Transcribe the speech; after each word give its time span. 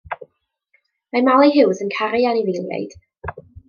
Mae 1.13 1.27
Mali 1.29 1.53
Huws 1.59 1.85
yn 1.87 1.95
caru 2.01 2.25
anifeiliaid. 2.35 3.01